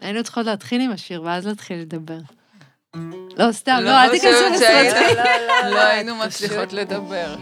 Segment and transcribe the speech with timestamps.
[0.00, 2.18] היינו צריכות להתחיל עם השיר, ואז להתחיל לדבר.
[3.38, 5.16] לא, סתם, לא אל תיכנסו לסרטים.
[5.70, 7.36] לא היינו מצליחות לדבר.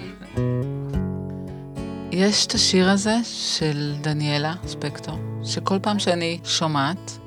[2.12, 7.18] יש את השיר הזה של דניאלה ספקטור, שכל פעם שאני שומעת,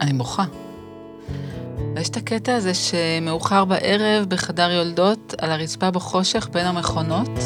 [0.00, 0.44] אני בוכה.
[1.96, 7.38] ויש את הקטע הזה שמאוחר בערב בחדר יולדות, על הרצפה בחושך בין המכונות.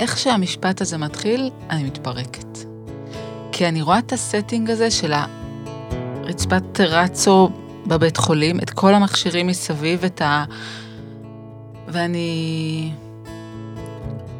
[0.00, 2.53] איך שהמשפט הזה מתחיל, אני מתפרקת.
[3.56, 7.50] כי אני רואה את הסטינג הזה של הרצפת טרצו
[7.86, 10.44] בבית חולים, את כל המכשירים מסביב, את ה...
[11.88, 12.92] ואני...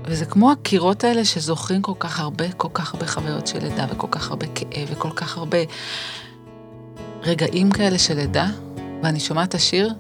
[0.04, 4.06] וזה כמו הקירות האלה שזוכרים כל כך הרבה, כל כך הרבה חוויות של לידה, וכל
[4.10, 5.58] כך הרבה כאב, וכל כך הרבה
[7.22, 8.46] רגעים כאלה של לידה,
[9.02, 9.94] ואני שומעת את השיר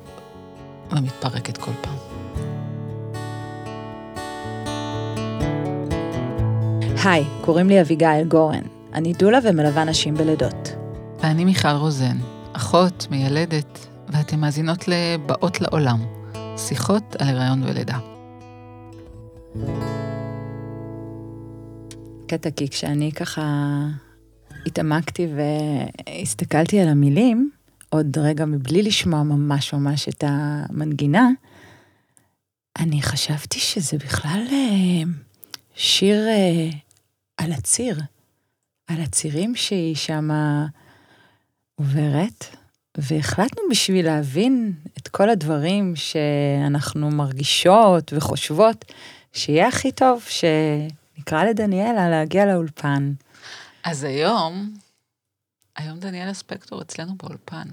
[0.90, 1.96] ומתפרקת כל פעם.
[7.04, 8.73] היי, קוראים לי אביגיל גורן.
[8.94, 10.68] אני דולה ומלווה נשים בלידות.
[11.22, 12.16] ואני מיכל רוזן,
[12.52, 15.98] אחות, מיילדת, ואתן מאזינות לבאות לעולם,
[16.56, 17.98] שיחות על הריון ולידה.
[22.26, 23.42] קטע כי כשאני ככה
[24.66, 27.50] התעמקתי והסתכלתי על המילים,
[27.88, 31.28] עוד רגע מבלי לשמוע ממש ממש את המנגינה,
[32.78, 35.10] אני חשבתי שזה בכלל אה,
[35.74, 36.70] שיר אה,
[37.36, 38.00] על הציר,
[38.86, 40.66] על הצירים שהיא שמה
[41.74, 42.56] עוברת,
[42.96, 48.84] והחלטנו בשביל להבין את כל הדברים שאנחנו מרגישות וחושבות,
[49.32, 53.12] שיהיה הכי טוב שנקרא לדניאלה להגיע לאולפן.
[53.84, 54.74] אז היום,
[55.76, 57.68] היום דניאלה ספקטור אצלנו באולפן.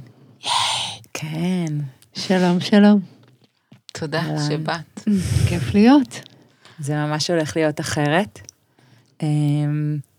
[1.13, 1.73] כן,
[2.13, 2.99] שלום, שלום.
[3.93, 4.49] תודה אהלן.
[4.49, 5.03] שבאת.
[5.49, 6.21] כיף להיות.
[6.79, 8.39] זה ממש הולך להיות אחרת.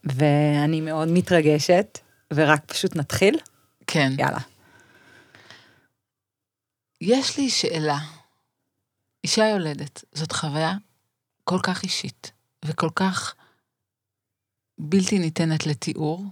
[0.05, 1.99] ואני מאוד מתרגשת,
[2.35, 3.39] ורק פשוט נתחיל?
[3.87, 4.13] כן.
[4.19, 4.41] יאללה.
[7.01, 7.99] יש לי שאלה.
[9.25, 10.75] אישה יולדת, זאת חוויה
[11.45, 12.33] כל כך אישית,
[12.65, 13.35] וכל כך
[14.79, 16.25] בלתי ניתנת לתיאור,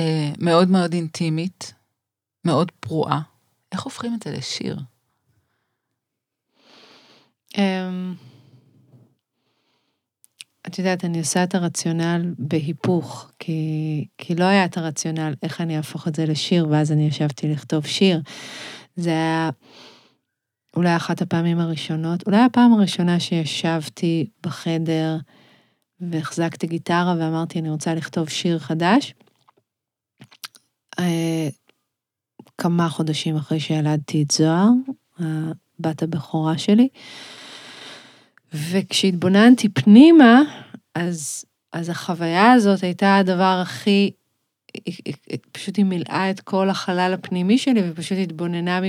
[0.00, 1.74] אה, מאוד מאוד אינטימית,
[2.44, 3.20] מאוד פרועה.
[3.72, 4.78] איך הופכים את זה לשיר?
[7.58, 8.14] אמ,
[10.66, 15.76] את יודעת, אני עושה את הרציונל בהיפוך, כי, כי לא היה את הרציונל איך אני
[15.76, 18.20] אהפוך את זה לשיר, ואז אני ישבתי לכתוב שיר.
[18.96, 19.50] זה היה
[20.76, 25.16] אולי אחת הפעמים הראשונות, אולי הפעם הראשונה שישבתי בחדר
[26.00, 29.14] והחזקתי גיטרה ואמרתי, אני רוצה לכתוב שיר חדש.
[30.98, 31.48] אה,
[32.58, 34.68] כמה חודשים אחרי שילדתי את זוהר,
[35.18, 36.88] הבת הבכורה שלי.
[38.52, 40.42] וכשהתבוננתי פנימה,
[40.94, 44.10] אז, אז החוויה הזאת הייתה הדבר הכי,
[45.52, 48.80] פשוט היא מילאה את כל החלל הפנימי שלי, ופשוט התבוננה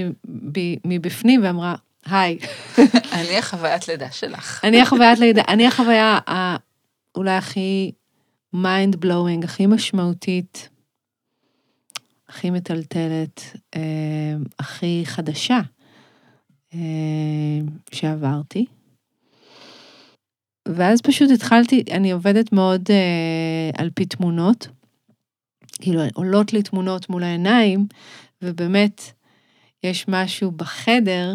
[0.85, 1.75] מבפנים ואמרה,
[2.06, 2.38] היי,
[3.13, 4.59] אני החוויית לידה שלך.
[4.68, 6.19] אני החוויית לידה, אני החוויה
[7.16, 7.91] אולי הכי
[8.54, 10.69] mind blowing, הכי משמעותית,
[12.30, 13.41] הכי מטלטלת,
[13.75, 13.81] אה,
[14.59, 15.59] הכי חדשה
[16.74, 16.80] אה,
[17.91, 18.66] שעברתי.
[20.68, 24.68] ואז פשוט התחלתי, אני עובדת מאוד אה, על פי תמונות,
[25.81, 27.88] כאילו עולות לי תמונות מול העיניים,
[28.41, 29.01] ובאמת
[29.84, 31.34] יש משהו בחדר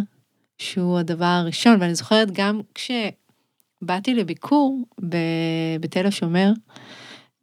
[0.58, 6.52] שהוא הדבר הראשון, ואני זוכרת גם כשבאתי לביקור ב- בתל השומר,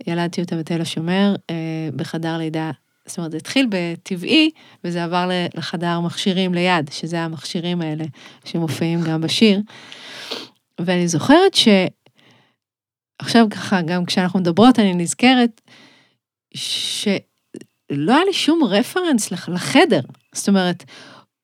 [0.08, 2.72] ילדתי אותה בתל השומר, אה, בחדר לידה,
[3.06, 4.50] זאת אומרת, זה התחיל בטבעי,
[4.84, 8.06] וזה עבר לחדר מכשירים ליד, שזה המכשירים האלה
[8.46, 9.62] שמופיעים גם בשיר.
[10.82, 11.68] ואני זוכרת ש...
[13.20, 15.62] עכשיו ככה, גם כשאנחנו מדברות, אני נזכרת
[16.54, 20.02] שלא היה לי שום רפרנס לח- לחדר.
[20.34, 20.84] זאת אומרת,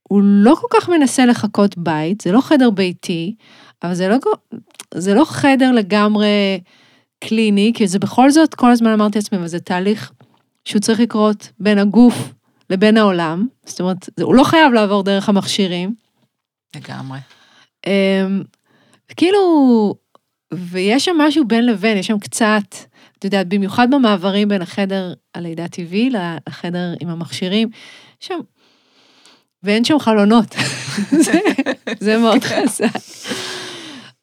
[0.09, 3.35] הוא לא כל כך מנסה לחכות בית, זה לא חדר ביתי,
[3.83, 4.17] אבל זה לא,
[4.93, 6.59] זה לא חדר לגמרי
[7.19, 10.11] קליני, כי זה בכל זאת, כל הזמן אמרתי לעצמי, אבל זה תהליך
[10.65, 12.33] שהוא צריך לקרות בין הגוף
[12.69, 13.47] לבין העולם.
[13.65, 15.95] זאת אומרת, הוא לא חייב לעבור דרך המכשירים.
[16.75, 17.19] לגמרי.
[19.15, 19.95] כאילו,
[20.53, 22.75] ויש שם משהו בין לבין, יש שם קצת,
[23.19, 27.69] את יודעת, במיוחד במעברים בין החדר הלידה טבעי לחדר עם המכשירים,
[28.21, 28.39] יש שם,
[29.63, 30.55] ואין שם חלונות.
[31.25, 31.39] זה,
[31.99, 32.85] זה מאוד חזק.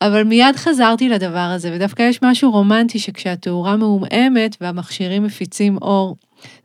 [0.02, 6.16] אבל מיד חזרתי לדבר הזה, ודווקא יש משהו רומנטי שכשהתאורה מעומעמת והמכשירים מפיצים אור,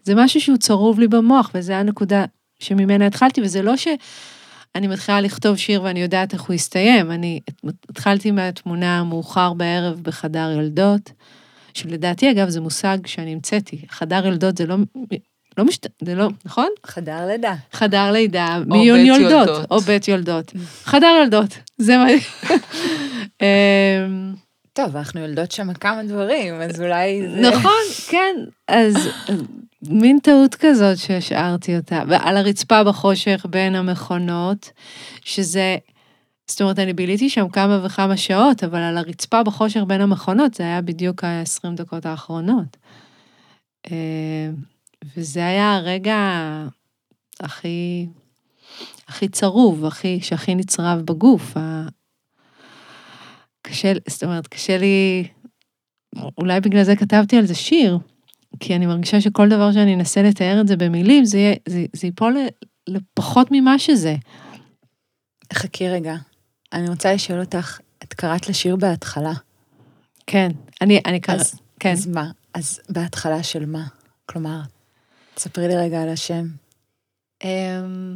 [0.03, 2.25] זה משהו שהוא צרוב לי במוח, וזו הנקודה
[2.59, 3.87] שממנה התחלתי, וזה לא ש...
[4.75, 7.11] אני מתחילה לכתוב שיר ואני יודעת איך הוא יסתיים.
[7.11, 7.39] אני
[7.89, 11.11] התחלתי מהתמונה המאוחר בערב בחדר יולדות,
[11.73, 13.81] שלדעתי, אגב, זה מושג שאני המצאתי.
[13.89, 14.75] חדר יולדות זה לא,
[15.57, 15.87] לא משת...
[16.03, 16.67] זה לא, נכון?
[16.85, 17.55] חדר לידה.
[17.71, 19.71] חדר לידה, או מיון בית יולדות, יולדות.
[19.71, 20.53] או בית יולדות.
[20.83, 22.07] חדר יולדות, זה מה...
[23.41, 24.33] אמ,
[24.73, 27.41] טוב, אנחנו יולדות שם כמה דברים, אז אולי זה...
[27.41, 28.35] נכון, כן,
[28.67, 29.09] אז
[29.89, 34.71] מין טעות כזאת שהשארתי אותה, ועל הרצפה בחושך בין המכונות,
[35.21, 35.77] שזה,
[36.47, 40.63] זאת אומרת, אני ביליתי שם כמה וכמה שעות, אבל על הרצפה בחושך בין המכונות, זה
[40.63, 42.77] היה בדיוק ה-20 דקות האחרונות.
[43.91, 44.49] אה,
[45.15, 46.17] וזה היה הרגע
[47.39, 48.07] הכי,
[49.07, 51.57] הכי צרוב, הכי, שהכי נצרב בגוף.
[53.61, 55.27] קשה, זאת אומרת, קשה לי,
[56.37, 57.99] אולי בגלל זה כתבתי על זה שיר,
[58.59, 62.07] כי אני מרגישה שכל דבר שאני אנסה לתאר את זה במילים, זה, יהיה, זה, זה
[62.07, 62.37] ייפול
[62.87, 64.15] לפחות ממה שזה.
[65.53, 66.15] חכי רגע,
[66.73, 69.33] אני רוצה לשאול אותך, את קראת לשיר בהתחלה.
[70.27, 70.49] כן,
[70.81, 71.91] אני, אני קרא, אז- כן.
[71.91, 72.31] אז מה?
[72.53, 73.83] אז בהתחלה של מה?
[74.25, 74.59] כלומר,
[75.33, 76.45] תספרי לי רגע על השם.
[77.43, 78.15] אמ,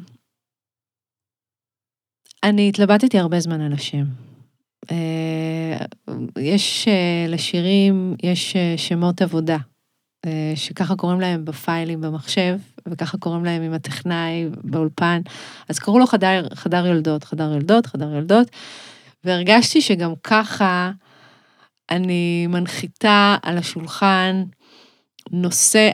[2.44, 4.04] אני התלבטתי הרבה זמן על השם.
[4.92, 5.78] אה,
[6.40, 9.58] יש אה, לשירים, יש אה, שמות עבודה,
[10.56, 15.22] שככה קוראים להם בפיילים במחשב, וככה קוראים להם עם הטכנאי באולפן.
[15.70, 18.48] אז קראו לו חדר, חדר יולדות, חדר יולדות, חדר יולדות,
[19.24, 20.92] והרגשתי שגם ככה
[21.90, 24.44] אני מנחיתה על השולחן
[25.32, 25.90] נושא,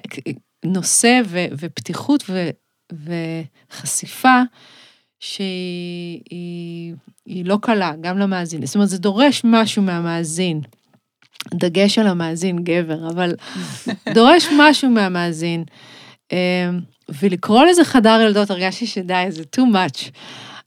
[0.66, 2.50] נושא ו, ופתיחות ו,
[2.94, 4.42] וחשיפה
[5.20, 8.66] שהיא היא, היא לא קלה, גם למאזין.
[8.66, 10.62] זאת אומרת, זה דורש משהו מהמאזין.
[11.54, 13.36] דגש על המאזין, גבר, אבל
[14.14, 15.64] דורש משהו מהמאזין.
[16.32, 16.38] אמ,
[17.22, 20.12] ולקרוא לזה חדר ילדות, הרגשתי שדי, זה too much.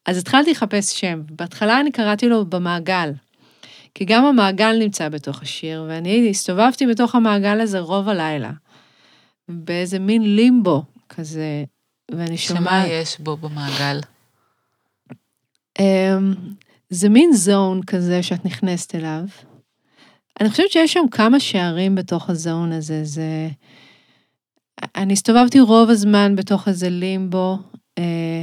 [0.07, 1.23] אז התחלתי לחפש שם.
[1.31, 3.13] בהתחלה אני קראתי לו במעגל.
[3.95, 8.51] כי גם המעגל נמצא בתוך השיר, ואני הסתובבתי בתוך המעגל הזה רוב הלילה.
[9.49, 11.65] באיזה מין לימבו כזה,
[12.11, 12.89] ואני שמה שומעת...
[12.91, 14.01] יש בו במעגל?
[15.79, 16.35] אמ,
[16.91, 19.23] זה מין זון כזה שאת נכנסת אליו.
[20.41, 23.49] אני חושבת שיש שם כמה שערים בתוך הזון הזה, זה...
[24.97, 27.59] אני הסתובבתי רוב הזמן בתוך איזה לימבו,
[27.99, 28.43] אה,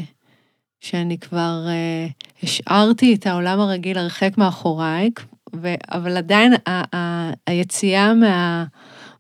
[0.82, 2.08] שאני כבר אה,
[2.44, 5.10] השארתי את העולם הרגיל הרחק מאחוריי,
[5.56, 5.74] ו...
[5.92, 6.96] אבל עדיין ה...
[6.96, 7.32] ה...
[7.48, 8.66] היציאה מה...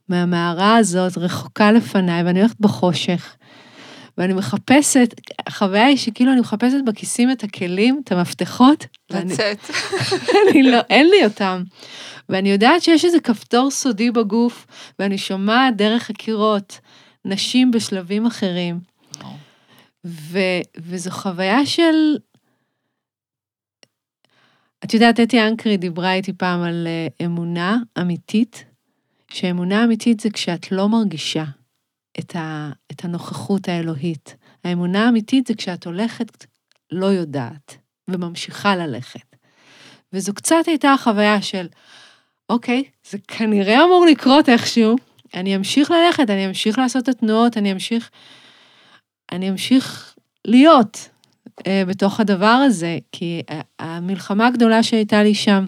[0.09, 3.35] מהמערה הזאת רחוקה לפניי, ואני הולכת בחושך.
[4.17, 5.13] ואני מחפשת,
[5.47, 9.59] החוויה היא שכאילו אני מחפשת בכיסים את הכלים, את המפתחות, ואני, לצאת.
[10.51, 11.63] אני לא, אין לי אותם.
[12.29, 14.67] ואני יודעת שיש איזה כפתור סודי בגוף,
[14.99, 16.79] ואני שומעת דרך הקירות
[17.25, 18.79] נשים בשלבים אחרים.
[20.05, 20.39] ו,
[20.77, 22.17] וזו חוויה של...
[24.83, 28.65] את יודעת, אתי אנקרי דיברה איתי פעם על אה, אמונה אמיתית,
[29.31, 31.43] שאמונה אמיתית זה כשאת לא מרגישה
[32.19, 34.35] את, ה, את הנוכחות האלוהית.
[34.63, 36.45] האמונה האמיתית זה כשאת הולכת
[36.91, 37.77] לא יודעת,
[38.07, 39.35] וממשיכה ללכת.
[40.13, 41.67] וזו קצת הייתה החוויה של,
[42.49, 44.95] אוקיי, זה כנראה אמור לקרות איכשהו,
[45.33, 48.09] אני אמשיך ללכת, אני אמשיך לעשות את התנועות, אני אמשיך,
[49.31, 51.09] אני אמשיך להיות
[51.67, 53.41] אה, בתוך הדבר הזה, כי
[53.79, 55.65] המלחמה הגדולה שהייתה לי שם,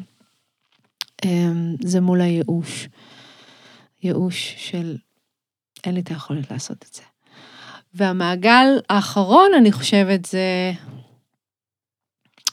[1.25, 1.51] אה,
[1.83, 2.87] זה מול הייאוש.
[4.03, 4.97] ייאוש של
[5.85, 7.01] אין לי את היכולת לעשות את זה.
[7.93, 10.71] והמעגל האחרון, אני חושבת, זה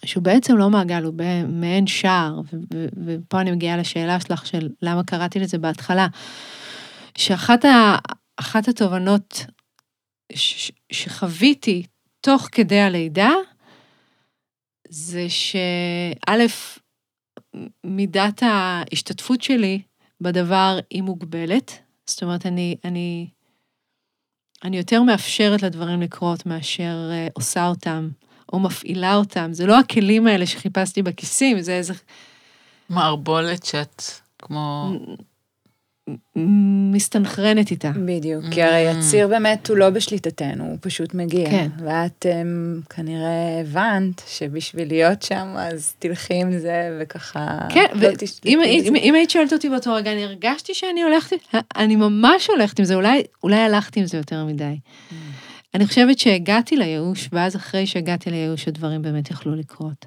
[0.04, 1.14] שהוא בעצם לא מעגל, הוא
[1.48, 2.40] מעין שער,
[3.06, 6.06] ופה אני מגיעה לשאלה שלך של למה קראתי לזה בהתחלה,
[7.18, 7.98] שאחת ה-
[8.68, 9.46] התובנות
[10.32, 11.86] ש- שחוויתי
[12.20, 13.30] תוך כדי הלידה,
[14.88, 16.46] זה שא',
[17.84, 19.82] מידת ההשתתפות שלי
[20.20, 21.78] בדבר היא מוגבלת.
[22.06, 23.28] זאת אומרת, אני, אני,
[24.64, 28.08] אני יותר מאפשרת לדברים לקרות מאשר אה, עושה אותם
[28.52, 29.52] או מפעילה אותם.
[29.52, 31.94] זה לא הכלים האלה שחיפשתי בכיסים, זה איזה
[32.88, 34.02] מערבולת שאת
[34.38, 34.92] כמו...
[36.92, 37.90] מסתנכרנת איתה.
[38.06, 41.50] בדיוק, כי הרי הציר באמת הוא לא בשליטתנו, הוא פשוט מגיע.
[41.50, 41.68] כן.
[41.78, 47.58] ואת um, כנראה הבנת שבשביל להיות שם, אז תלכי עם זה וככה...
[47.68, 48.66] כן, לא ואם תשלטי בזה.
[48.68, 51.36] אם, אם היית שואלת אותי באותו רגע, אני הרגשתי שאני הולכת,
[51.76, 54.76] אני ממש הולכת עם זה, אולי, אולי הלכתי עם זה יותר מדי.
[55.74, 60.06] אני חושבת שהגעתי לייאוש, ואז אחרי שהגעתי לייאוש, הדברים באמת יכלו לקרות.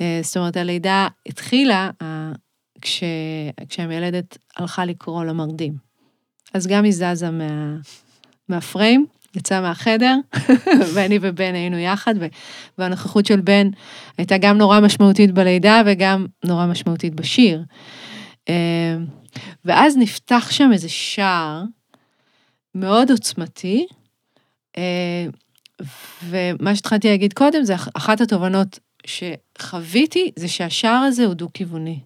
[0.00, 1.90] אה, זאת אומרת, הלידה התחילה
[2.82, 3.02] כש,
[3.68, 5.74] כשהמילדת הלכה לקרוא למרדים.
[6.54, 7.76] אז גם היא זזה מה,
[8.48, 10.16] מהפריים, יצאה מהחדר,
[10.94, 12.14] ואני ובן היינו יחד,
[12.78, 13.70] והנוכחות של בן
[14.18, 17.62] הייתה גם נורא משמעותית בלידה וגם נורא משמעותית בשיר.
[18.48, 18.96] אה,
[19.64, 21.62] ואז נפתח שם איזה שער
[22.74, 23.86] מאוד עוצמתי,
[24.78, 25.26] אה,
[26.28, 32.00] ומה שהתחלתי להגיד קודם, זה אחת התובנות שחוויתי, זה שהשער הזה הוא דו-כיווני.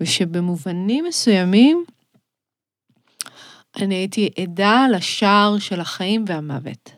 [0.00, 1.84] ושבמובנים מסוימים,
[3.76, 6.90] אני הייתי עדה לשער של החיים והמוות.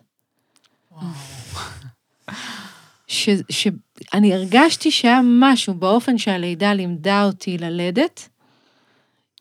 [3.07, 8.29] ש, שאני הרגשתי שהיה משהו באופן שהלידה לימדה אותי ללדת,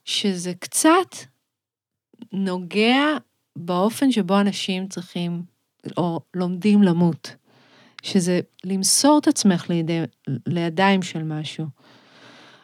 [0.05, 1.17] שזה קצת
[2.33, 3.05] נוגע
[3.57, 5.43] באופן שבו אנשים צריכים
[5.97, 7.35] או לומדים למות.
[8.03, 10.01] שזה למסור את עצמך לידי,
[10.47, 11.67] לידיים של משהו.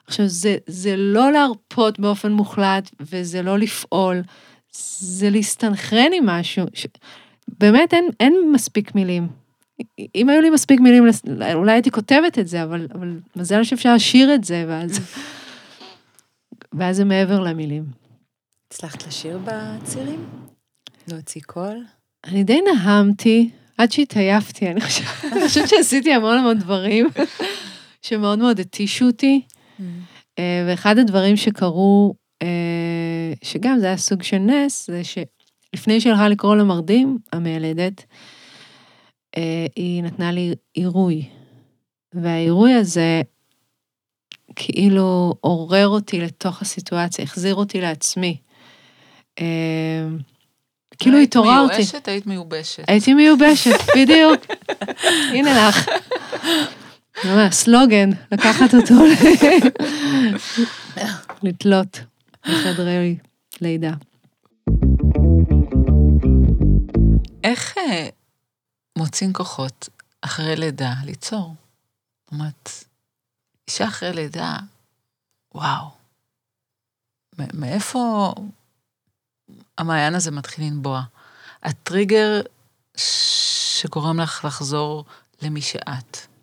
[0.07, 4.23] עכשיו, זה, זה לא להרפות באופן מוחלט, וזה לא לפעול,
[4.99, 6.67] זה להסתנכרן עם משהו.
[6.75, 6.87] ש...
[7.61, 9.29] באמת אין, אין מספיק מילים.
[10.15, 11.05] אם היו לי מספיק מילים,
[11.55, 14.99] אולי הייתי כותבת את זה, אבל, אבל מזל שאפשר לשיר את זה, ואז,
[16.79, 17.85] ואז זה מעבר למילים.
[18.69, 20.25] הצלחת לשיר בצירים?
[21.09, 21.85] להוציא קול?
[22.25, 27.07] אני די נהמתי, עד שהתעייפתי, אני חושבת שעשיתי המון המון דברים
[28.03, 29.43] שמאוד מאוד התישו אותי.
[30.39, 36.57] אה, ואחד הדברים שקרו, אה, שגם זה היה סוג של נס, זה שלפני שהלכה לקרוא
[36.57, 38.05] למרדים, המיילדת,
[39.37, 41.29] אה, היא נתנה לי עירוי.
[42.13, 43.23] והעירוי הזה
[44.57, 48.37] כאילו עורר אותי לתוך הסיטואציה, החזיר אותי לעצמי.
[50.99, 51.75] כאילו התעוררתי.
[51.75, 52.09] היית מיובשת?
[52.09, 52.85] היית מיובשת.
[52.89, 54.47] הייתי מיובשת, בדיוק.
[55.35, 55.89] הנה לך.
[57.25, 58.95] ממש, סלוגן, לקחת אותו,
[61.43, 62.01] לתלות
[62.47, 63.19] בחדרי
[63.61, 63.93] לידה.
[67.45, 68.09] איך אה,
[68.99, 69.89] מוצאים כוחות
[70.21, 71.55] אחרי לידה ליצור?
[72.25, 72.71] זאת אומרת,
[73.69, 74.57] אישה אחרי לידה,
[75.55, 75.91] וואו.
[77.55, 78.33] מאיפה
[79.79, 81.03] המעיין הזה מתחיל לנבוע?
[81.63, 82.41] הטריגר
[82.97, 85.05] שגורם לך לחזור
[85.43, 86.34] למי שאת.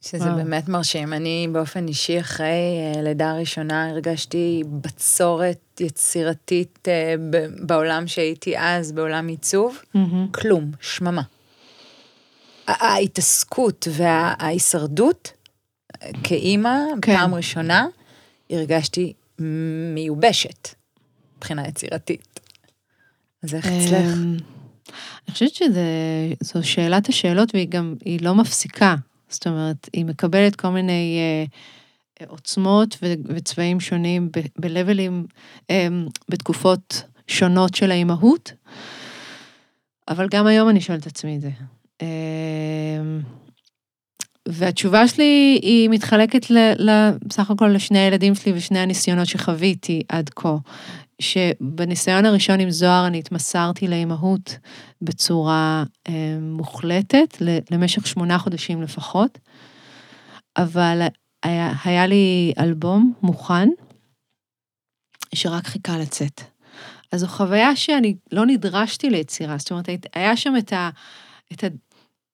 [0.00, 0.36] שזה וואו.
[0.36, 1.12] באמת מרשים.
[1.12, 2.46] אני באופן אישי, אחרי
[2.96, 7.14] אה, לידה ראשונה, הרגשתי בצורת יצירתית אה,
[7.66, 9.82] בעולם שהייתי אז, בעולם עיצוב.
[10.32, 11.22] כלום, שממה.
[12.66, 15.32] ההתעסקות וההישרדות,
[16.22, 17.16] כאימא, כן.
[17.16, 17.86] פעם ראשונה,
[18.50, 19.12] הרגשתי
[19.94, 20.68] מיובשת,
[21.36, 22.40] מבחינה יצירתית.
[23.42, 24.16] אז איך אצלך?
[25.26, 28.94] אני חושבת שזו שאלת השאלות והיא גם, היא לא מפסיקה.
[29.28, 31.18] זאת אומרת, היא מקבלת כל מיני
[32.20, 34.30] uh, עוצמות ו- וצבעים שונים
[34.60, 35.26] ב-לבלים,
[35.62, 35.74] um,
[36.28, 38.52] בתקופות שונות של האימהות,
[40.08, 41.50] אבל גם היום אני שואלת את עצמי את זה.
[42.02, 42.04] Um,
[44.60, 46.46] והתשובה שלי היא מתחלקת
[47.24, 50.56] בסך הכל לשני הילדים שלי ושני הניסיונות שחוויתי עד כה.
[51.20, 54.56] שבניסיון הראשון עם זוהר אני התמסרתי לאימהות
[55.02, 57.36] בצורה אה, מוחלטת,
[57.70, 59.38] למשך שמונה חודשים לפחות,
[60.56, 61.06] אבל
[61.42, 63.68] היה, היה לי אלבום מוכן,
[65.34, 66.40] שרק חיכה לצאת.
[67.12, 70.90] אז זו חוויה שאני לא נדרשתי ליצירה, זאת אומרת, היה שם את, ה,
[71.52, 71.66] את, ה,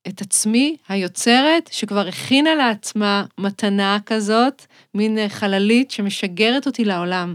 [0.09, 7.35] את עצמי היוצרת, שכבר הכינה לעצמה מתנה כזאת, מין חללית שמשגרת אותי לעולם.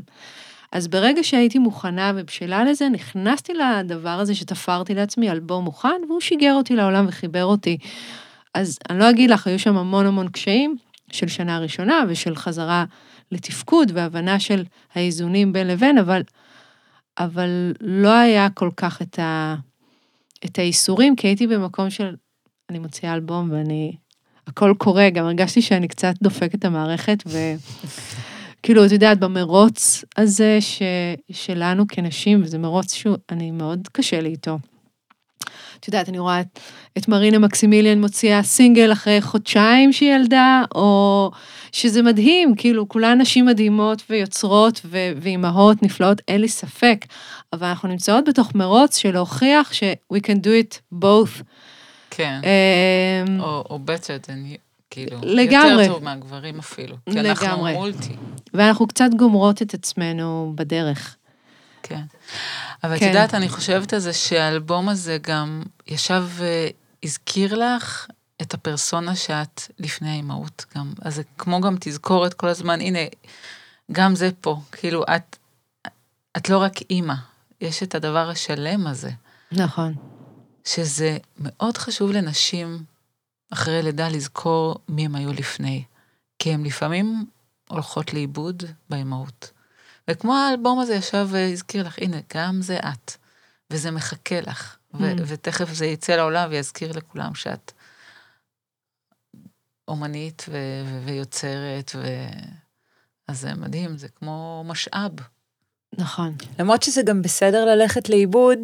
[0.72, 6.54] אז ברגע שהייתי מוכנה ובשלה לזה, נכנסתי לדבר הזה שתפרתי לעצמי אלבום מוכן, והוא שיגר
[6.54, 7.78] אותי לעולם וחיבר אותי.
[8.54, 10.76] אז אני לא אגיד לך, היו שם המון המון קשיים
[11.12, 12.86] של שנה ראשונה ושל חזרה
[13.32, 14.64] לתפקוד והבנה של
[14.96, 16.22] האיזונים בין לבין, אבל,
[17.20, 19.56] אבל לא היה כל כך את, ה,
[20.46, 22.16] את האיסורים, כי הייתי במקום של,
[22.72, 23.96] אני מוציאה אלבום ואני,
[24.48, 27.38] הכל קורה, גם הרגשתי שאני קצת דופקת את המערכת, ו...
[28.64, 30.82] כאילו, את יודעת, במרוץ הזה ש,
[31.32, 34.58] שלנו כנשים, וזה מרוץ שהוא, אני מאוד קשה לי איתו.
[35.80, 36.60] את יודעת, אני רואה את,
[36.98, 41.32] את מרינה מקסימיליאן מוציאה סינגל אחרי חודשיים שהיא ילדה, או
[41.72, 47.06] שזה מדהים, כאילו, כולן נשים מדהימות ויוצרות ו, ואימהות נפלאות, אין לי ספק,
[47.54, 51.44] אבל אנחנו נמצאות בתוך מרוץ של להוכיח ש- we can do it both.
[52.12, 54.58] כן, um, או, you.
[54.90, 55.84] כאילו, לגמרי.
[55.84, 56.96] יותר טוב מהגברים אפילו.
[57.06, 57.30] כי לגמרי.
[57.30, 58.16] אנחנו מולטי.
[58.54, 61.16] ואנחנו קצת גומרות את עצמנו בדרך.
[61.84, 62.02] כן.
[62.84, 63.06] אבל כן.
[63.06, 66.24] את יודעת, אני חושבת על זה שהאלבום הזה גם ישב
[67.04, 68.08] והזכיר לך
[68.42, 70.94] את הפרסונה שאת לפני האימהות גם.
[71.02, 73.00] אז זה כמו גם תזכורת כל הזמן, הנה,
[73.92, 74.60] גם זה פה.
[74.72, 75.38] כאילו, את,
[76.38, 77.14] את לא רק אימא,
[77.62, 79.12] יש את הדבר השלם הזה.
[79.52, 80.11] נכון.
[80.66, 82.84] שזה מאוד חשוב לנשים
[83.54, 85.84] אחרי לידה לזכור מי הם היו לפני.
[86.40, 87.26] כי הם לפעמים
[87.70, 89.52] הולכות לאיבוד באימהות.
[90.08, 93.12] וכמו האלבום הזה ישב והזכיר לך, הנה, גם זה את,
[93.70, 94.98] וזה מחכה לך, mm.
[95.28, 97.72] ותכף זה יצא לעולם ויזכיר לכולם שאת
[99.88, 102.50] אומנית ו- ויוצרת, ו-
[103.28, 105.12] אז זה מדהים, זה כמו משאב.
[105.98, 106.36] נכון.
[106.60, 108.60] למרות שזה גם בסדר ללכת לאיבוד,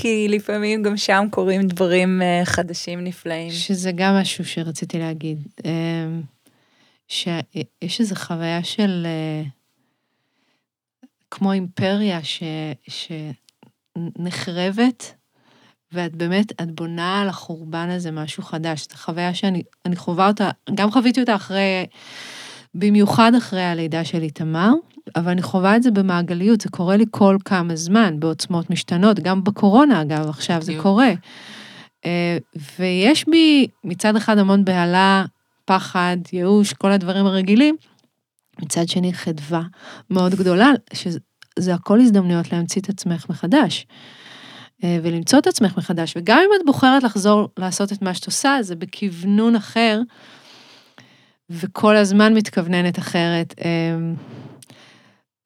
[0.00, 3.50] כי לפעמים גם שם קורים דברים אה, חדשים נפלאים.
[3.50, 5.48] שזה גם משהו שרציתי להגיד.
[5.64, 6.22] אמ,
[7.08, 9.42] שיש איזו חוויה של אה,
[11.30, 12.42] כמו אימפריה ש,
[13.98, 15.14] שנחרבת,
[15.92, 18.86] ואת באמת, את בונה על החורבן הזה משהו חדש.
[18.90, 19.62] זו חוויה שאני
[19.96, 21.86] חווה אותה, גם חוויתי אותה אחרי,
[22.74, 24.72] במיוחד אחרי הלידה של איתמר,
[25.16, 29.44] אבל אני חווה את זה במעגליות, זה קורה לי כל כמה זמן, בעוצמות משתנות, גם
[29.44, 31.12] בקורונה אגב, עכשיו זה קורה.
[32.04, 32.38] אה,
[32.78, 35.24] ויש בי מצד אחד המון בהלה,
[35.64, 37.76] פחד, ייאוש, כל הדברים הרגילים,
[38.62, 39.62] מצד שני חדווה
[40.10, 43.86] מאוד גדולה, שזה הכל הזדמנויות להמציא את עצמך מחדש.
[44.84, 48.58] אה, ולמצוא את עצמך מחדש, וגם אם את בוחרת לחזור לעשות את מה שאת עושה,
[48.60, 50.00] זה בכוונון אחר,
[51.50, 53.54] וכל הזמן מתכווננת אחרת.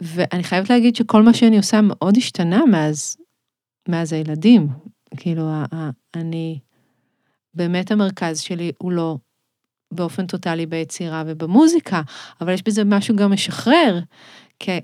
[0.02, 3.16] ואני חייבת להגיד שכל מה שאני עושה מאוד השתנה מאז,
[3.88, 4.68] מאז הילדים.
[5.16, 5.50] כאילו,
[6.14, 6.59] אני,
[7.54, 9.16] באמת המרכז שלי הוא לא
[9.90, 12.02] באופן טוטאלי ביצירה ובמוזיקה,
[12.40, 13.99] אבל יש בזה משהו גם משחרר.
[14.59, 14.80] כי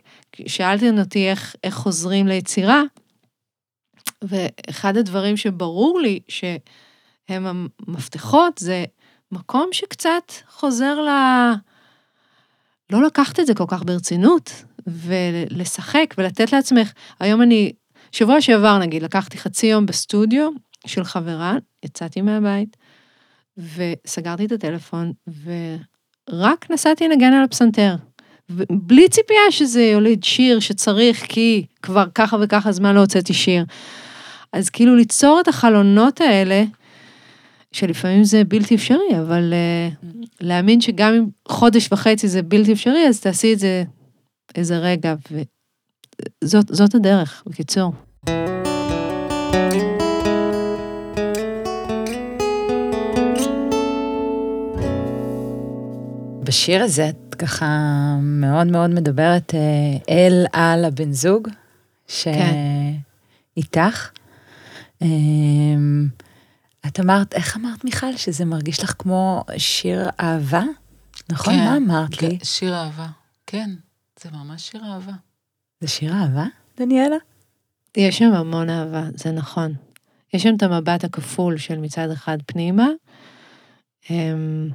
[0.47, 2.83] שאלתם אותי איך, איך חוזרים ליצירה,
[4.23, 7.47] ואחד הדברים שברור לי שהם
[7.87, 8.85] המפתחות זה
[9.33, 11.09] מקום שקצת חוזר ל...
[12.93, 16.93] לא לקחת את זה כל כך ברצינות, ולשחק ולתת לעצמך.
[17.21, 17.73] היום אני,
[18.13, 20.51] שבוע שעבר נגיד, לקחתי חצי יום בסטודיו
[20.87, 22.77] של חברה, יצאתי מהבית,
[23.57, 25.13] וסגרתי את הטלפון,
[25.45, 27.97] ורק נסעתי לנגן על הפסנתר.
[28.71, 33.65] בלי ציפייה שזה יוליד שיר שצריך, כי כבר ככה וככה זמן לא הוצאתי שיר.
[34.53, 36.65] אז כאילו ליצור את החלונות האלה,
[37.73, 40.07] שלפעמים זה בלתי אפשרי, אבל uh,
[40.41, 43.85] להאמין שגם אם חודש וחצי זה בלתי אפשרי, אז תעשי את זה
[44.55, 45.15] איזה רגע,
[46.45, 47.93] וזאת הדרך, בקיצור.
[56.45, 57.67] בשיר הזה את ככה
[58.23, 59.61] מאוד מאוד מדברת אה,
[60.09, 61.49] אל על הבן זוג
[62.07, 64.11] שאיתך.
[65.01, 65.07] כן.
[66.89, 68.17] את אמרת, איך אמרת מיכל?
[68.17, 70.63] שזה מרגיש לך כמו שיר אהבה?
[71.31, 71.55] נכון?
[71.55, 72.39] כן, מה אמרת לי?
[72.43, 73.07] שיר אהבה,
[73.47, 73.71] כן.
[74.23, 75.13] זה ממש שיר אהבה.
[75.81, 76.45] זה שיר אהבה,
[76.77, 77.17] דניאלה?
[77.97, 79.75] יש שם המון אהבה, זה נכון.
[80.35, 82.89] יש שם את המבט הכפול של מצד אחד פנימה.
[84.11, 84.71] אמ,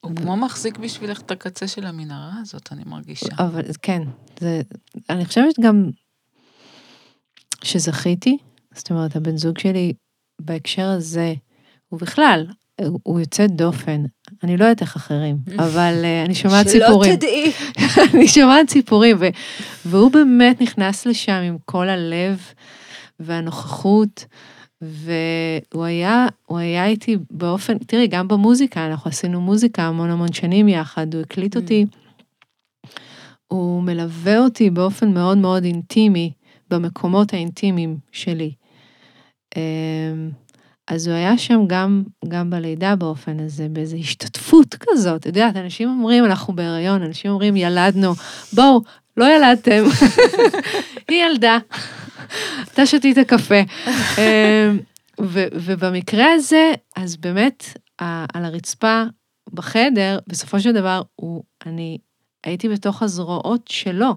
[0.00, 3.26] הוא כמו מחזיק בשבילך את הקצה של המנהרה הזאת, אני מרגישה.
[3.38, 4.02] אבל כן,
[4.40, 4.62] זה,
[5.10, 5.90] אני חושבת גם
[7.64, 8.38] שזכיתי,
[8.74, 9.92] זאת אומרת, הבן זוג שלי
[10.44, 11.34] בהקשר הזה,
[11.92, 12.46] ובכלל,
[13.02, 14.04] הוא יוצא דופן.
[14.42, 17.10] אני לא יודעת איך אחרים, אבל uh, אני שומעת שלא סיפורים.
[17.10, 17.52] שלא תדעי.
[18.14, 19.28] אני שומעת סיפורים, ו,
[19.86, 22.40] והוא באמת נכנס לשם עם כל הלב
[23.20, 24.24] והנוכחות,
[24.82, 31.14] והוא היה, היה איתי באופן, תראי, גם במוזיקה, אנחנו עשינו מוזיקה המון המון שנים יחד,
[31.14, 31.86] הוא הקליט אותי.
[33.48, 36.32] הוא מלווה אותי באופן מאוד מאוד אינטימי,
[36.70, 38.52] במקומות האינטימיים שלי.
[39.56, 40.30] אמ,
[40.88, 45.20] אז הוא היה שם גם, גם בלידה באופן הזה, באיזו השתתפות כזאת.
[45.20, 48.12] את יודעת, אנשים אומרים, אנחנו בהיריון, אנשים אומרים, ילדנו.
[48.52, 48.80] בואו,
[49.16, 49.84] לא ילדתם.
[51.08, 51.58] היא ילדה.
[52.64, 53.60] אתה שתית קפה.
[54.18, 54.78] אמ,
[55.54, 57.64] ובמקרה הזה, אז באמת,
[57.98, 59.02] על הרצפה
[59.52, 61.98] בחדר, בסופו של דבר, הוא, אני
[62.44, 64.14] הייתי בתוך הזרועות שלו.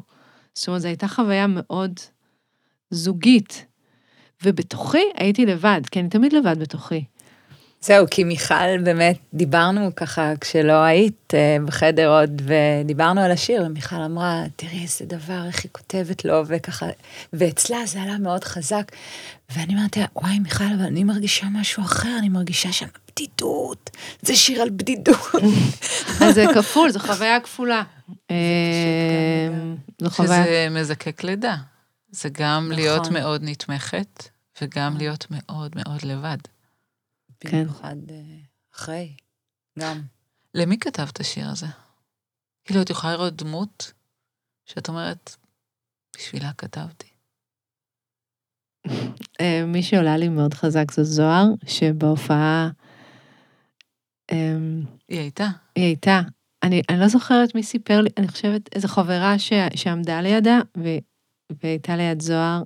[0.56, 2.00] זאת אומרת, זו הייתה חוויה מאוד
[2.89, 3.65] זוגית.
[4.43, 7.04] ובתוכי הייתי לבד, כי אני תמיד לבד בתוכי.
[7.86, 13.95] זהו, כי מיכל, באמת, דיברנו ככה כשלא היית uh, בחדר עוד, ודיברנו על השיר, ומיכל
[13.95, 16.86] אמרה, תראי איזה דבר, איך היא כותבת לו, וככה,
[17.34, 18.91] ואצלה זה עלה מאוד חזק.
[19.56, 23.89] ואני אמרתי לה, וואי, מיכל, אבל אני מרגישה משהו אחר, אני מרגישה שם בדידות,
[24.21, 25.32] זה שיר על בדידות.
[26.21, 27.84] אז זה כפול, זו חוויה כפולה.
[28.32, 28.36] אה,
[30.02, 30.43] זו חוויה...
[30.43, 31.56] שזה מזקק לידה.
[32.15, 32.75] זה גם נכון.
[32.75, 34.23] להיות מאוד נתמכת,
[34.62, 34.97] וגם נכון.
[34.97, 36.38] להיות מאוד מאוד לבד.
[37.39, 37.63] כן.
[37.63, 38.38] במיוחד אה,
[38.75, 39.15] אחרי,
[39.80, 40.01] גם.
[40.54, 41.67] למי כתבת את השיר הזה?
[42.65, 43.93] כאילו, את יכולה לראות דמות
[44.65, 45.36] שאת אומרת,
[46.17, 47.08] בשבילה כתבתי.
[49.41, 52.69] אה, מי שעולה לי מאוד חזק זו זוהר, שבהופעה...
[54.32, 55.47] אמ, היא הייתה.
[55.75, 56.21] היא הייתה.
[56.63, 60.88] אני, אני לא זוכרת מי סיפר לי, אני חושבת, איזו חברה ש, שעמדה לידה, ו,
[61.63, 62.63] והייתה ליד זוהר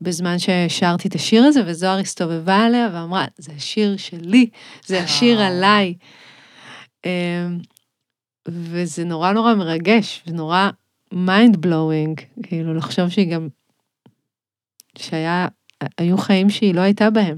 [0.00, 4.50] בזמן ששרתי את השיר הזה, וזוהר הסתובבה אליה ואמרה, זה השיר שלי,
[4.86, 5.94] זה השיר עליי.
[7.06, 7.58] אמ,
[8.48, 10.70] וזה נורא נורא מרגש, ונורא
[11.12, 13.48] mind blowing, כאילו לחשוב שהיא גם,
[14.98, 15.48] שהיה,
[15.98, 17.36] היו חיים שהיא לא הייתה בהם.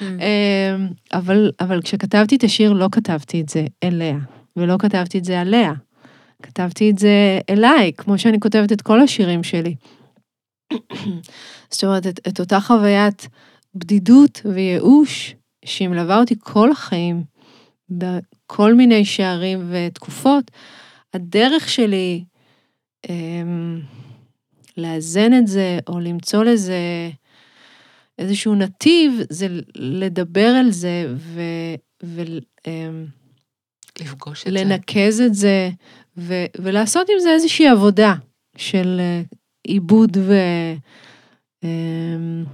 [0.00, 4.18] אמ, אבל, אבל כשכתבתי את השיר לא כתבתי את זה אליה,
[4.56, 5.72] ולא כתבתי את זה עליה.
[6.42, 9.74] כתבתי את זה אליי, כמו שאני כותבת את כל השירים שלי.
[11.70, 13.28] זאת אומרת, את, את אותה חוויית
[13.74, 17.24] בדידות וייאוש שהיא מלווה אותי כל החיים,
[17.90, 20.50] בכל מיני שערים ותקופות,
[21.14, 22.24] הדרך שלי
[23.08, 23.80] אמ,
[24.76, 27.10] לאזן את זה, או למצוא לזה
[28.18, 31.40] איזשהו נתיב, זה לדבר על זה ו...
[32.02, 32.22] ו
[32.66, 33.06] אמ,
[34.00, 34.64] לפגוש את זה.
[34.64, 35.70] לנקז את זה,
[36.16, 38.14] ו, ולעשות עם זה איזושהי עבודה
[38.56, 39.22] של אה,
[39.64, 40.34] עיבוד ו...
[41.64, 42.44] אמ,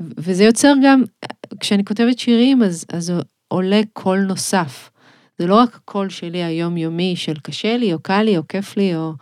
[0.00, 1.02] וזה יוצר גם,
[1.60, 3.12] כשאני כותבת שירים, אז, אז
[3.48, 4.90] עולה קול נוסף.
[5.38, 8.96] זה לא רק הקול שלי היומיומי של קשה לי, או קל לי, או כיף לי,
[8.96, 9.12] או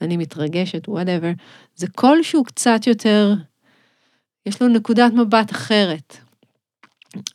[0.00, 1.30] אני מתרגשת, whatever.
[1.76, 3.34] זה קול שהוא קצת יותר,
[4.46, 6.16] יש לו נקודת מבט אחרת.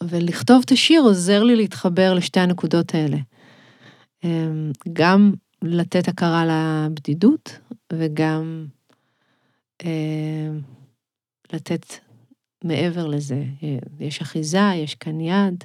[0.03, 3.17] ולכתוב את השיר עוזר לי להתחבר לשתי הנקודות האלה.
[4.23, 7.59] אמ, גם לתת הכרה לבדידות,
[7.93, 8.65] וגם
[9.85, 10.49] אה,
[11.53, 11.85] לתת
[12.63, 13.43] מעבר לזה.
[13.99, 15.63] יש אחיזה, יש כאן יד.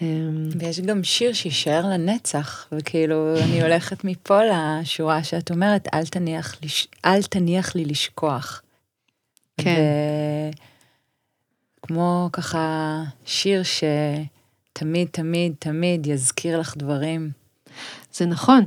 [0.00, 6.56] אמ, ויש גם שיר שיישאר לנצח, וכאילו, אני הולכת מפה לשורה שאת אומרת, אל תניח,
[6.62, 6.88] לש...
[7.04, 8.62] אל תניח לי לשכוח.
[9.60, 9.80] כן.
[10.50, 10.73] ו...
[11.86, 17.30] כמו ככה שיר שתמיד, תמיד, תמיד יזכיר לך דברים.
[18.12, 18.64] זה נכון.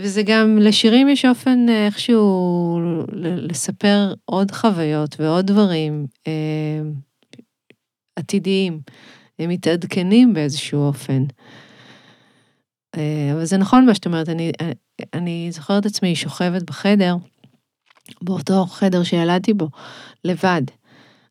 [0.00, 2.80] וזה גם, לשירים יש אופן אה, איכשהו
[3.48, 6.80] לספר עוד חוויות ועוד דברים אה,
[8.16, 8.80] עתידיים.
[9.38, 11.24] הם מתעדכנים באיזשהו אופן.
[12.96, 14.52] אה, אבל זה נכון מה שאת אומרת, אני,
[15.14, 17.16] אני זוכרת עצמי שוכבת בחדר,
[18.22, 19.68] באותו חדר שילדתי בו,
[20.24, 20.62] לבד.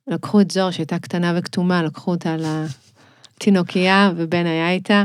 [0.07, 2.35] לקחו את זוהר שהייתה קטנה וכתומה, לקחו אותה
[3.37, 5.03] לתינוקייה, ובן היה איתה,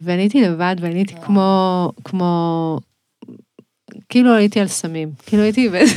[0.00, 2.78] ואני הייתי לבד, ואני הייתי כמו, כמו,
[4.08, 5.94] כאילו הייתי על סמים, כאילו הייתי באיזה,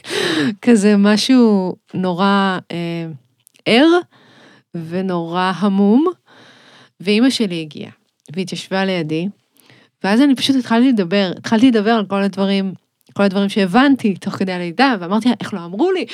[0.62, 3.06] כזה משהו נורא אה,
[3.66, 3.88] ער
[4.74, 6.06] ונורא המום,
[7.00, 7.92] ואימא שלי הגיעה,
[8.32, 9.28] והתיישבה לידי,
[10.04, 12.72] ואז אני פשוט התחלתי לדבר, התחלתי לדבר על כל הדברים
[13.16, 16.06] כל הדברים שהבנתי תוך כדי הלידה, ואמרתי לה, איך לא אמרו לי?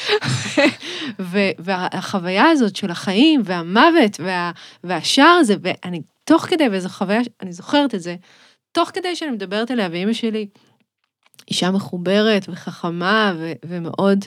[1.58, 4.50] והחוויה הזאת של החיים והמוות וה,
[4.84, 8.16] והשער הזה, ואני תוך כדי, וזו חוויה, אני זוכרת את זה,
[8.72, 10.46] תוך כדי שאני מדברת אליה, ואימא שלי,
[11.48, 14.24] אישה מחוברת וחכמה ו, ומאוד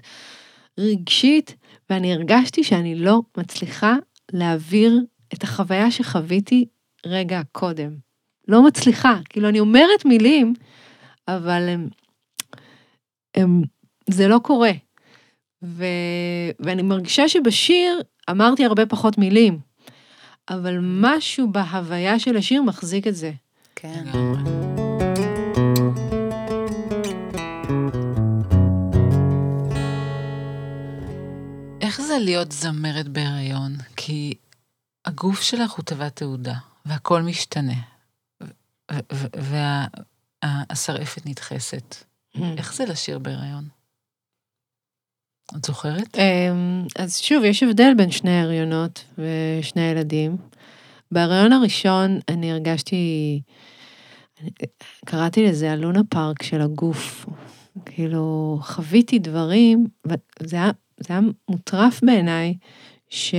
[0.80, 1.56] רגשית,
[1.90, 3.96] ואני הרגשתי שאני לא מצליחה
[4.32, 5.00] להעביר
[5.34, 6.66] את החוויה שחוויתי
[7.06, 7.96] רגע קודם.
[8.48, 10.54] לא מצליחה, כאילו אני אומרת מילים,
[11.28, 11.70] אבל
[14.10, 14.72] זה לא קורה.
[15.63, 15.86] ו,
[16.60, 19.60] ואני מרגישה שבשיר אמרתי הרבה פחות מילים,
[20.50, 23.32] אבל משהו בהוויה של השיר מחזיק את זה.
[23.76, 24.04] כן.
[31.82, 33.76] איך זה להיות זמרת בהיריון?
[33.96, 34.34] כי
[35.06, 37.82] הגוף שלך הוא תיבת תעודה, והכל משתנה,
[40.43, 41.96] והשרעפת נדחסת.
[42.38, 42.41] Mm.
[42.58, 43.63] איך זה לשיר בהיריון?
[45.58, 46.17] את זוכרת?
[46.17, 50.38] אמ, אז שוב, יש הבדל בין שני הריונות ושני הילדים.
[51.12, 53.41] בהריון הראשון אני הרגשתי,
[55.06, 57.26] קראתי לזה הלונה פארק של הגוף.
[57.86, 60.72] כאילו, חוויתי דברים, וזה היה,
[61.10, 61.19] היה
[61.50, 62.58] מוטרף בעיניי,
[63.10, 63.36] ש...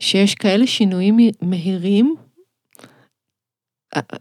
[0.00, 2.14] שיש כאלה שינויים מהירים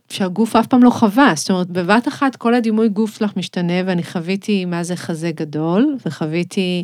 [0.10, 4.04] שהגוף אף פעם לא חווה, זאת אומרת, בבת אחת כל הדימוי גוף שלך משתנה, ואני
[4.04, 6.84] חוויתי מה זה חזה גדול, וחוויתי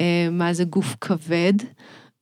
[0.00, 1.52] אה, מה זה גוף כבד,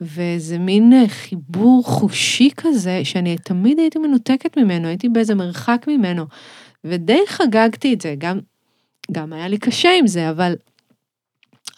[0.01, 6.27] וזה מין אה, חיבור חושי כזה, שאני תמיד הייתי מנותקת ממנו, הייתי באיזה מרחק ממנו,
[6.85, 8.38] ודי חגגתי את זה, גם,
[9.12, 10.55] גם היה לי קשה עם זה, אבל,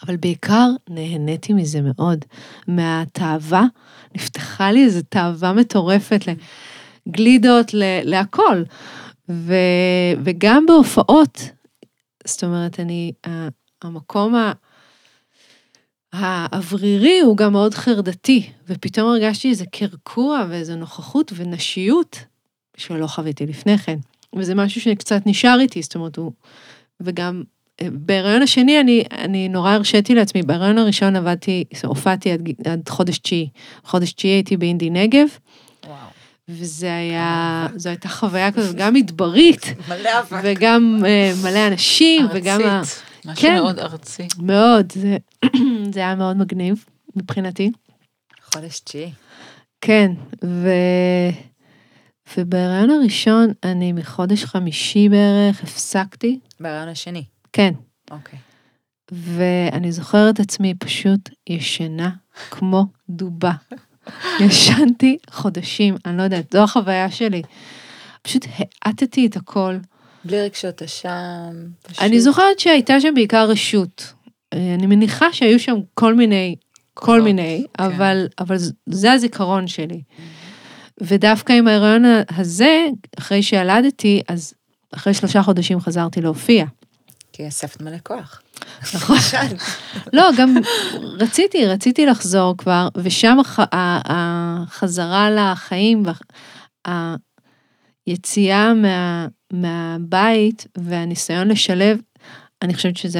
[0.05, 2.25] אבל בעיקר נהניתי מזה מאוד,
[2.67, 3.65] מהתאווה,
[4.15, 6.21] נפתחה לי איזו תאווה מטורפת.
[7.11, 7.71] גלידות
[8.03, 8.63] להכל.
[9.29, 9.53] ו,
[10.23, 11.41] וגם בהופעות,
[12.25, 13.11] זאת אומרת, אני,
[13.81, 14.35] המקום
[16.13, 22.19] האוורירי הוא גם מאוד חרדתי, ופתאום הרגשתי איזה קרקוע ואיזו נוכחות ונשיות
[22.77, 23.97] שלא חוויתי לפני כן.
[24.35, 26.31] וזה משהו שקצת נשאר איתי, זאת אומרת, הוא...
[26.99, 27.43] וגם
[27.81, 33.19] אה, בהיריון השני אני, אני נורא הרשיתי לעצמי, בהיריון הראשון עבדתי, הופעתי עד, עד חודש
[33.19, 33.49] תשיעי.
[33.83, 35.27] חודש תשיעי הייתי באינדי נגב.
[36.49, 40.39] וזה היה, זו הייתה חוויה כזאת, גם מדברית, מלא אבק.
[40.43, 42.61] וגם uh, מלא אנשים, ארצית, וגם...
[42.61, 42.81] ה...
[43.25, 43.55] משהו כן.
[43.55, 44.27] מאוד ארצי.
[44.39, 45.17] מאוד, זה,
[45.93, 47.71] זה היה מאוד מגניב מבחינתי.
[48.53, 49.11] חודש תשיעי.
[49.81, 50.11] כן,
[50.43, 50.69] ו...
[52.37, 57.23] ובהיריון הראשון, אני מחודש חמישי בערך הפסקתי, בהריון השני.
[57.53, 57.73] כן,
[58.11, 58.39] אוקיי.
[59.11, 62.09] ואני זוכרת עצמי פשוט ישנה
[62.51, 63.51] כמו דובה.
[64.39, 67.41] ישנתי חודשים, אני לא יודעת, זו החוויה שלי.
[68.21, 68.45] פשוט
[68.85, 69.77] האטתי את הכל.
[70.25, 71.09] בלי רגשות אשם.
[71.81, 72.01] פשוט.
[72.01, 74.13] אני זוכרת שהייתה שם בעיקר רשות.
[74.53, 76.55] אה, אני מניחה שהיו שם כל מיני,
[76.93, 77.83] כל קולות, מיני, כן.
[77.83, 78.57] אבל, אבל
[78.89, 80.01] זה הזיכרון שלי.
[81.01, 82.03] ודווקא עם ההיריון
[82.37, 82.87] הזה,
[83.19, 84.53] אחרי שילדתי, אז
[84.95, 86.65] אחרי שלושה חודשים חזרתי להופיע.
[87.37, 88.41] כי אספת מלא כוח.
[88.95, 89.17] נכון.
[90.13, 90.55] לא, גם
[91.19, 93.59] רציתי, רציתי לחזור כבר, ושם הח-
[94.05, 96.03] החזרה לחיים,
[98.07, 101.99] היציאה מה, מהבית והניסיון לשלב,
[102.61, 103.19] אני חושבת שזו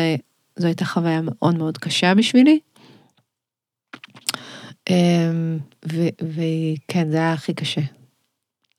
[0.63, 2.59] הייתה חוויה מאוד מאוד קשה בשבילי.
[4.89, 5.59] אמ,
[6.23, 7.81] וכן, זה היה הכי קשה.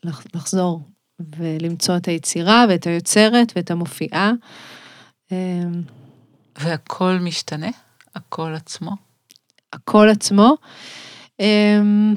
[0.05, 0.81] לח- לחזור
[1.37, 4.33] ולמצוא את היצירה ואת היוצרת ואת המופיעה.
[5.33, 5.83] אמ,
[6.59, 7.71] והכל משתנה?
[8.15, 8.91] הכל עצמו?
[9.73, 10.55] הקול עצמו.
[11.41, 12.15] אמ,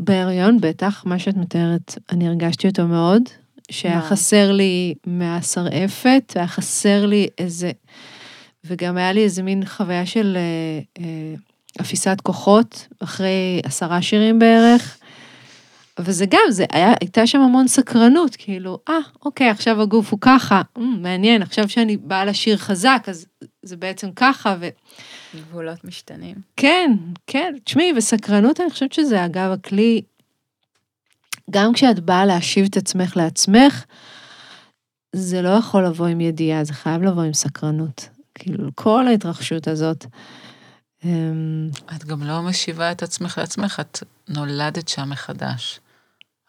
[0.00, 3.22] בהריון בטח, מה שאת מתארת, אני הרגשתי אותו מאוד,
[3.70, 4.02] שהיה?
[4.02, 7.70] חסר לי מהשרעפת, היה חסר לי איזה,
[8.64, 11.34] וגם היה לי איזה מין חוויה של אה, אה,
[11.80, 14.97] אפיסת כוחות, אחרי עשרה שירים בערך.
[15.98, 20.62] וזה גם, זה היה, הייתה שם המון סקרנות, כאילו, אה, אוקיי, עכשיו הגוף הוא ככה,
[20.78, 23.26] mm, מעניין, עכשיו שאני באה לשיר חזק, אז
[23.62, 24.68] זה בעצם ככה, ו...
[25.36, 26.36] גבולות משתנים.
[26.56, 26.92] כן,
[27.26, 30.02] כן, תשמעי, וסקרנות, אני חושבת שזה אגב הכלי,
[31.50, 33.84] גם כשאת באה להשיב את עצמך לעצמך,
[35.12, 38.08] זה לא יכול לבוא עם ידיעה, זה חייב לבוא עם סקרנות.
[38.34, 40.06] כאילו, כל ההתרחשות הזאת.
[41.04, 45.80] אמ, את גם לא משיבה את עצמך לעצמך, את נולדת שם מחדש.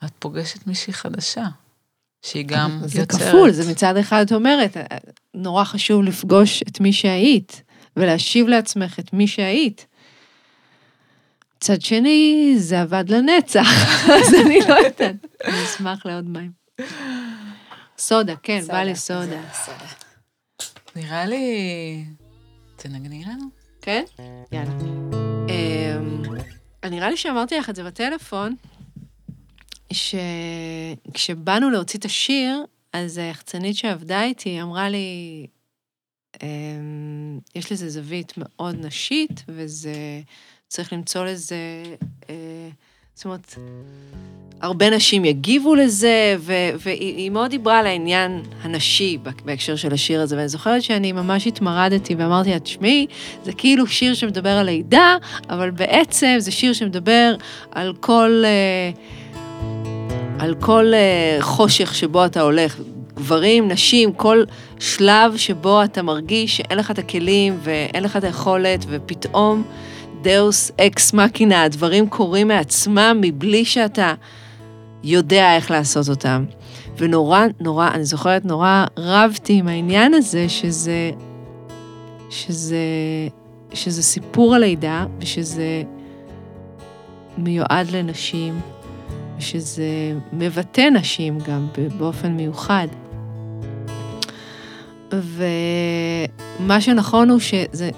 [0.05, 1.45] את פוגשת מישהי חדשה,
[2.25, 3.21] שהיא גם זה יוצרת.
[3.21, 4.77] כפול, זה מצד אחד את אומרת,
[5.33, 7.63] נורא חשוב לפגוש את מי שהיית,
[7.97, 9.85] ולהשיב לעצמך את מי שהיית.
[11.57, 13.67] מצד שני, זה עבד לנצח,
[14.15, 15.15] אז אני לא יודעת.
[15.45, 16.51] אני אשמח לעוד מים.
[17.97, 19.41] סודה, כן, בא לי סודה.
[19.53, 19.85] סודה.
[20.95, 22.05] נראה לי...
[22.75, 23.45] תנגני לנו.
[23.81, 24.03] כן?
[24.51, 24.71] יאללה.
[25.49, 26.23] אמ,
[26.89, 28.55] נראה לי שאמרתי לך את זה בטלפון,
[29.93, 35.47] שכשבאנו להוציא את השיר, אז היחצנית שעבדה איתי אמרה לי,
[36.43, 40.21] אמ, יש לזה זווית מאוד נשית, וזה,
[40.67, 41.84] צריך למצוא לזה,
[42.30, 42.69] אה,
[43.15, 43.56] זאת אומרת,
[44.62, 50.21] הרבה נשים יגיבו לזה, ו- והיא היא מאוד דיברה על העניין הנשי בהקשר של השיר
[50.21, 53.08] הזה, ואני זוכרת שאני ממש התמרדתי ואמרתי לה, תשמעי,
[53.43, 55.15] זה כאילו שיר שמדבר על לידה,
[55.49, 57.36] אבל בעצם זה שיר שמדבר
[57.71, 58.91] על כל, אה,
[60.39, 62.80] על כל אה, חושך שבו אתה הולך.
[63.15, 64.43] גברים, נשים, כל
[64.80, 69.63] שלב שבו אתה מרגיש שאין לך את הכלים ואין לך את היכולת, ופתאום
[70.21, 74.13] דאוס אקס מקינה, הדברים קורים מעצמם מבלי שאתה
[75.04, 76.45] יודע איך לעשות אותם.
[76.97, 81.12] ונורא, נורא, אני זוכרת, נורא רבתי עם העניין הזה, שזה,
[82.30, 82.78] שזה,
[83.73, 85.84] שזה סיפור הלידה, ושזה
[87.38, 88.60] מיועד לנשים,
[89.39, 92.88] ושזה מבטא נשים גם באופן מיוחד.
[95.12, 97.89] ומה שנכון הוא שזה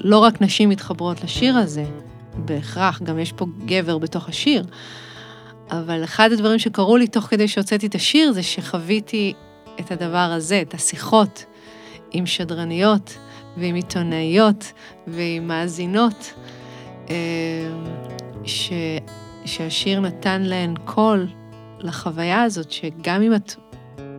[0.00, 1.84] לא רק נשים מתחברות לשיר הזה,
[2.36, 4.64] בהכרח, גם יש פה גבר בתוך השיר,
[5.70, 9.32] אבל אחד הדברים שקרו לי תוך כדי שהוצאתי את השיר זה שחוויתי
[9.80, 11.44] את הדבר הזה, את השיחות
[12.12, 13.18] עם שדרניות
[13.56, 14.72] ועם עיתונאיות
[15.06, 16.32] ועם מאזינות,
[18.44, 18.72] ש,
[19.46, 21.26] שהשיר נתן להן קול
[21.78, 23.52] לחוויה הזאת, שגם אם את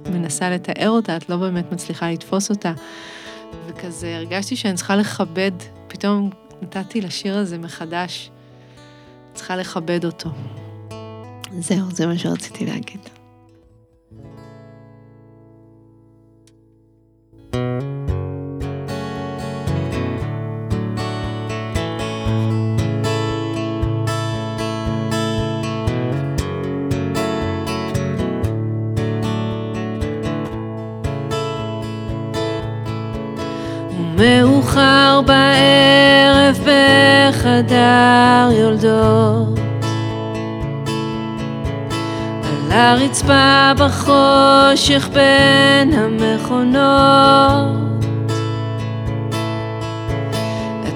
[0.09, 2.73] מנסה לתאר אותה, את לא באמת מצליחה לתפוס אותה.
[3.67, 5.51] וכזה הרגשתי שאני צריכה לכבד,
[5.87, 6.29] פתאום
[6.61, 8.31] נתתי לשיר הזה מחדש,
[9.33, 10.29] צריכה לכבד אותו.
[11.59, 12.99] זהו, זה מה שרציתי להגיד.
[34.15, 39.59] מאוחר בערב בחדר יולדות.
[42.43, 47.77] על הרצפה בחושך בין המכונות.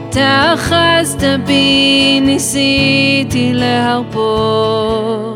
[0.10, 5.31] אתה אחזת בי, ניסיתי להרפות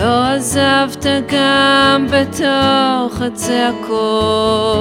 [0.00, 4.80] ולא עזבת גם בתוך הצעקות.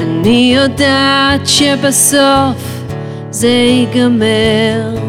[0.00, 2.82] אני יודעת שבסוף
[3.30, 4.99] זה ייגמר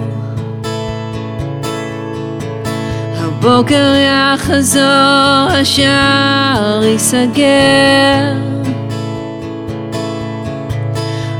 [3.43, 8.33] הבוקר יחזור, השער ייסגר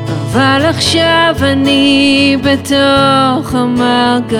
[0.07, 4.37] אבל עכשיו אני בתוך המעגל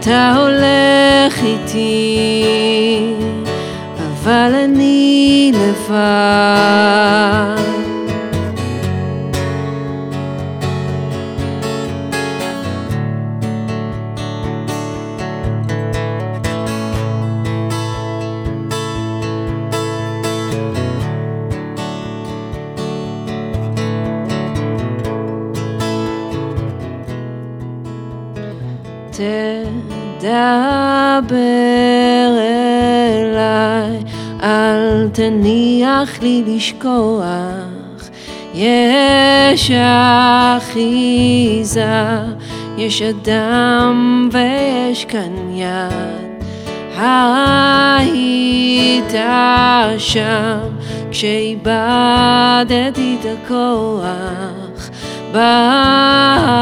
[0.00, 3.14] אתה הולך איתי
[3.98, 6.74] אבל אני לבד.
[30.34, 32.30] תדבר
[33.22, 34.02] אליי
[34.42, 37.24] אל תניח לי לשכוח,
[38.54, 39.70] יש
[40.56, 41.84] אחיזה,
[42.76, 46.24] יש אדם ויש כאן יד.
[46.98, 49.14] היית
[49.98, 50.58] שם
[51.10, 54.90] כשאיבדתי את הכוח
[55.32, 56.54] בהתחלה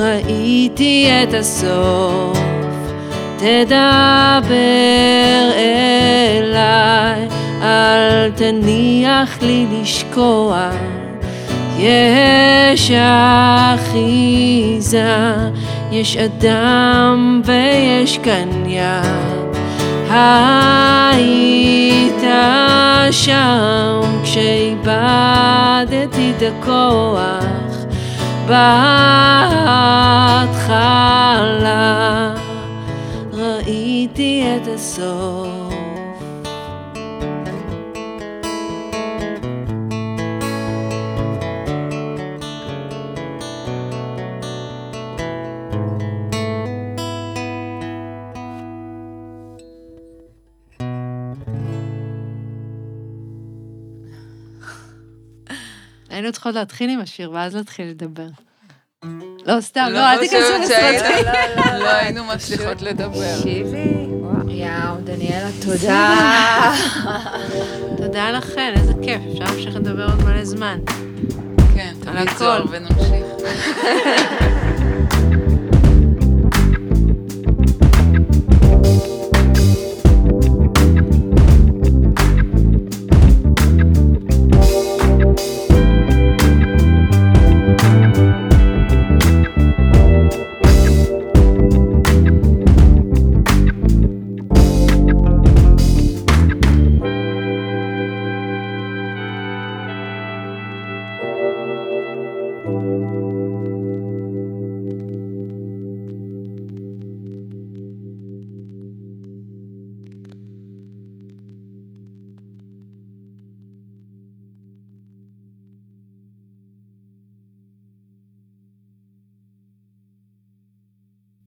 [0.00, 2.38] ראיתי את הסוף
[3.36, 3.90] תדבר
[5.54, 7.28] אליי,
[7.62, 10.70] אל תניח לי לשקוע.
[11.78, 12.90] יש
[13.74, 15.14] אחיזה,
[15.90, 18.18] יש אדם ויש
[18.66, 19.30] יד.
[21.10, 22.24] היית
[23.10, 24.82] שם כשאיבדתי
[26.36, 27.69] את הכוח
[30.50, 30.84] בהתחלה.
[33.32, 35.59] ראיתי את הסוף.
[56.20, 58.26] היינו צריכות להתחיל עם השיר ואז להתחיל לדבר.
[59.46, 61.24] לא, סתם, לא, אל תיכנסו לסרטים.
[61.80, 63.36] לא היינו מצליחות לדבר.
[63.38, 64.06] תקשיבי,
[64.48, 66.74] יאו, דניאלה, תודה.
[67.96, 70.78] תודה לכן, איזה כיף, אפשר להמשיך לדבר עוד מלא זמן.
[71.74, 73.26] כן, תמיד זוהר ונמשיך.